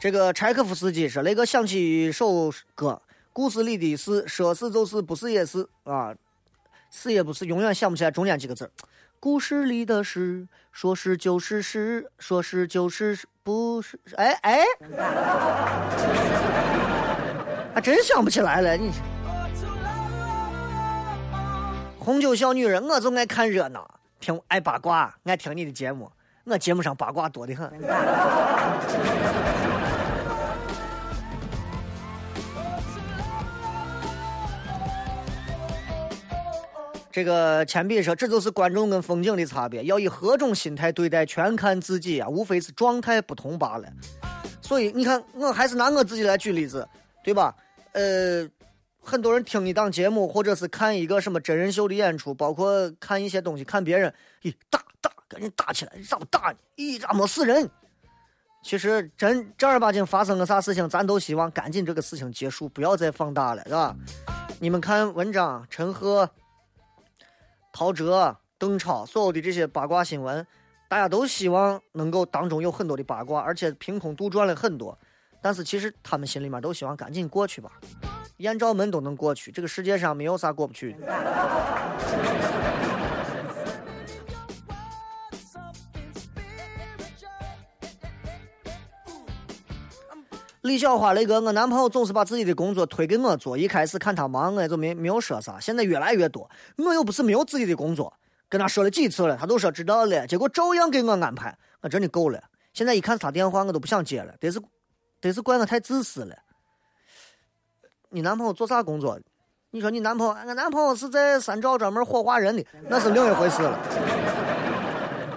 [0.00, 3.02] 这个柴可夫斯基说：“那个想起一首歌，
[3.34, 6.14] 故事里的事，说是就是，不是也是啊，
[6.90, 8.72] 是也不是，永远想不起来中间几个字。
[9.20, 14.00] 故事里的事，说是就是是，说是就是不是？
[14.16, 14.64] 哎哎，
[17.74, 18.90] 还真想不起来了，你。”
[22.00, 26.10] 红酒小女人，我就爱看热闹，听爱八卦，爱听你的节目。
[26.44, 27.70] 我节目上八卦多的很。
[37.10, 43.88] 这个铅笔说，这就是观众跟风景的差别，要以何种心态对待，全看自己啊，无非是状态不同罢了。
[44.62, 46.88] 所以你看，我还是拿我自己来举例子，
[47.24, 47.54] 对吧？
[47.92, 48.48] 呃。
[49.02, 55.92] 很多人听一档节目，或者是看一个什么真人秀的演出，包括看一些东西，看别人，咦，打打，赶紧打起来！
[56.06, 56.56] 咋不打呢？
[56.76, 57.68] 咦，咋没死人？
[58.62, 63.96] 其实真正儿八经发生个啥事情，咱都希望赶紧这个事情结束，不要再放大了，是吧？
[64.60, 66.30] 你们看文章、陈赫、
[67.72, 70.46] 陶喆、邓超，所有的这些八卦新闻，
[70.88, 74.98] 大家都希望能够当中有很多的八卦，而且凭空杜撰了很多，
[75.40, 77.70] 但是其实他们心里面都希望赶紧过去吧。
[78.38, 82.59] 艳照门都能过去，这个世界上没有啥过不去的。
[90.70, 93.58] 李小花，雷哥，我男朋友总是把自己的工作推给我做。
[93.58, 95.58] 一开始看他忙，我也就没没有说啥。
[95.58, 98.12] 现在越来越多，我又不是没有自己的工作，
[98.48, 101.58] 跟他说了几次了，他都说知道了，结果照样给我安排。
[101.80, 102.40] 我真的够了。
[102.72, 104.32] 现在一看他电话，我都不想接了。
[104.38, 104.62] 得是，
[105.20, 106.36] 得是怪我太自私了。
[108.10, 109.18] 你男朋友做啥工作？
[109.72, 113.76] 你说你男朋友，俺男朋友是在三兆专门火化人的，那是另一回事了。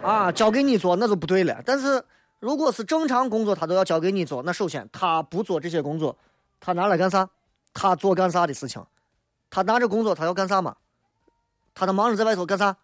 [0.03, 1.59] 啊，交给你做那就不对了。
[1.65, 2.05] 但是。
[2.43, 4.43] 如果是正常工作，他都要交给你做。
[4.43, 6.13] 那首先，他不做这些工作，
[6.59, 7.29] 他拿来干啥？
[7.73, 8.85] 他做干啥的事情？
[9.49, 10.75] 他拿着工作，他要干啥嘛？
[11.73, 12.75] 他都忙着在外头干啥？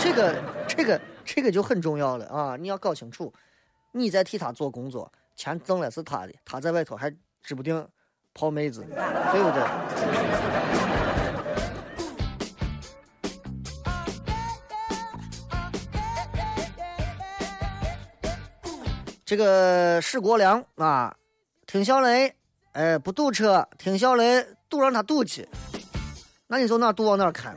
[0.00, 0.34] 这个，
[0.66, 2.56] 这个，这个就很重要了啊！
[2.56, 3.32] 你要搞清楚，
[3.92, 7.08] 你在替他做工作，钱挣了是他的，他在外头还
[7.40, 7.86] 指不定
[8.34, 8.84] 泡妹子，
[9.30, 9.62] 对不对？
[19.28, 21.14] 这个史国良啊，
[21.66, 22.34] 听小雷，
[22.72, 25.46] 哎，不堵车，听小雷堵让他堵去，
[26.46, 27.54] 那你从哪堵往哪开。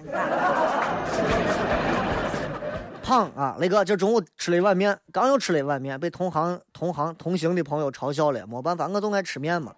[3.01, 8.45] 胖啊，雷哥，今中午吃了一碗面，刚又吃了一碗面，被同行、同行、同行的朋友嘲笑了。
[8.45, 9.73] 没办法，我就爱吃面嘛，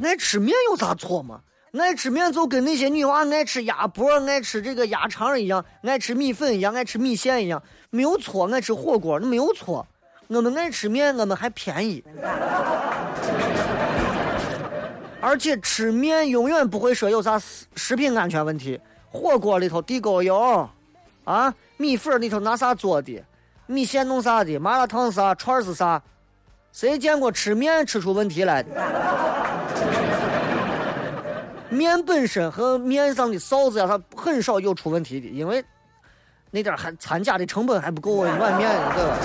[0.00, 1.40] 爱吃面有啥错嘛？
[1.76, 7.60] 爱吃面就跟那些女娃爱吃鸭脖、爱吃这个鸭肠一样，爱吃米粉一样，爱吃米线一样，
[7.90, 8.46] 没有错。
[8.46, 9.84] 爱吃火锅那没有错。
[10.28, 12.02] 我们爱吃面，我们还便宜，
[15.20, 18.80] 而且吃面永远不会说有啥食食品安全问题。
[19.12, 20.68] 火锅里头地沟油，
[21.24, 23.22] 啊，米粉里头拿啥做的，
[23.66, 26.02] 米线弄啥的，麻辣烫啥，串是啥，
[26.72, 28.70] 谁见过吃面吃出问题来的？
[31.70, 35.64] 面本身和面上的臊子呀，它很少有出问题的，因为
[36.50, 39.16] 那点还掺假的成本还不够一碗面，对吧？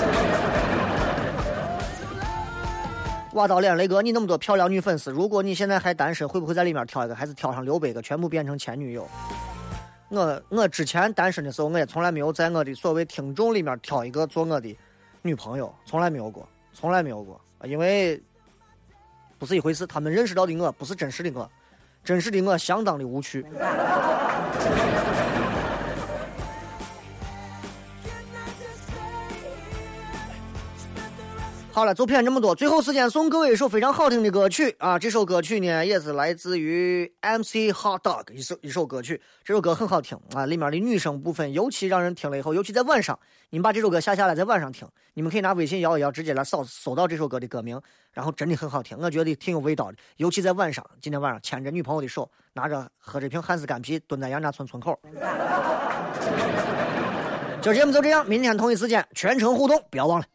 [3.33, 9.07] 挖到脸，雷哥，你那么多漂亮女粉丝，如果你现在还单身，会不会在里面挑一个，还是挑上六百个，全部变成前女友？
[10.09, 14.75] 我我之前单身的时候，我也从来没有在我的所谓听众里面挑一个做我的
[15.21, 18.21] 女朋友，从来没有过，从来没有过，因为
[19.39, 19.87] 不是一回事。
[19.87, 21.49] 他们认识到的我不是真实的我，
[22.03, 23.45] 真实的我相当的无趣。
[31.73, 32.53] 好了，就骗这么多。
[32.53, 34.99] 最后时间送各位一首非常好听的歌曲啊！
[34.99, 39.21] 这首歌曲呢，也是来自于 MC Hot Dog 一首一首歌曲。
[39.41, 43.17] 这首歌很好听啊，里面的女声部分尤其让人听了以后，尤其在晚上，
[43.51, 49.97] 你们把这首歌下下来，在晚上听，你们可以拿微信摇一摇，直接来扫搜到这首歌的歌名，然后真的很好听，我觉得挺有味道的。
[50.17, 54.99] 尤其在晚上，今天晚上牵着女朋友的手，拿着喝着瓶汉斯干啤，蹲在杨家村村口。
[57.61, 60.25] 今儿节目就这样，明天同一时间全程互动，不要忘了。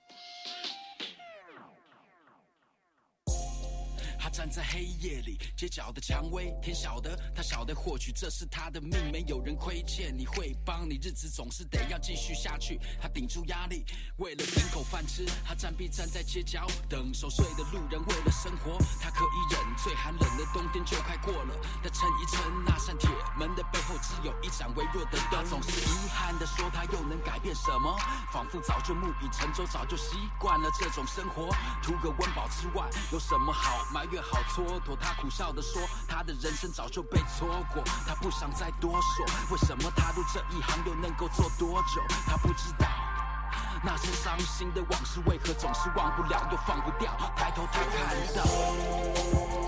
[4.36, 12.78] 站在黑夜里，街角的蔷薇，天晓得，他晓得，或许这是他的命，没有人亏欠，你会帮你，日子总是得要继续下去。
[13.00, 13.82] 他顶住压力，
[14.18, 21.54] 为了挣口饭吃，他站壁站在街角等熟睡的路人，为了生活，他可以忍，最寒冷冬天就快过了。
[21.82, 25.44] 他撑一撑那扇铁门的背后，只有一盏微弱的灯。
[25.46, 27.96] 总是遗憾的说，他又能改变什么？
[28.32, 31.48] 仿佛早就木已成舟，早就习惯了这种生活。
[31.82, 34.22] 图个温饱之外，有什么好埋怨？
[34.22, 42.02] 好蹉跎，他苦笑的说，他的人生早就被错过，他不想再多说，为什么踏入这一行又能够做多久？
[42.26, 42.88] 他不知道，
[43.84, 47.16] 那些伤心的往事为何总是忘不了又放不掉？
[47.36, 49.65] 抬头他看到。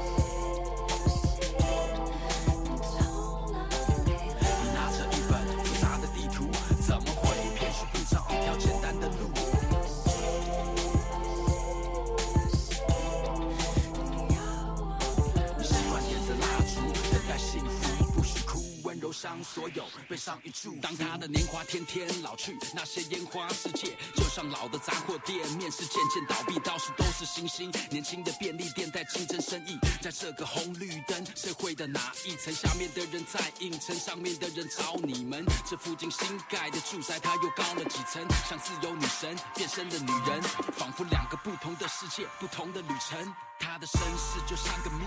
[19.19, 20.77] 伤所有悲伤一处。
[20.81, 27.73] 当他的年华天天老去，那些烟花世界就像老的杂货店，面是渐渐倒闭，到处都是星星。
[27.91, 32.55] 年轻的便利店在竞争生意，在这个红绿灯社会的哪一层？
[32.55, 35.45] 下面的人在应城，上面的人找你们。
[35.69, 38.25] 这附近新盖的住宅，它又高了几层？
[38.49, 40.41] 像自由女神变身的女人，
[40.79, 43.35] 仿佛两个不同的世界，不同的旅程。
[43.59, 45.05] 她的身世就像个谜，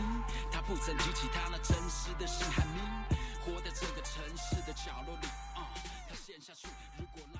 [0.52, 3.21] 她不曾提起她那真实的心，还迷。
[3.44, 5.74] 活在这个城市的角落里，啊，
[6.08, 6.68] 他陷下去。
[6.98, 7.31] 如果。